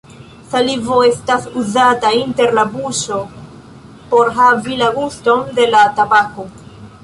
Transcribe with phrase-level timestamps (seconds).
[0.51, 3.19] Salivo estas uzata inter la buŝo
[4.15, 6.53] por havi la guston de la tabako.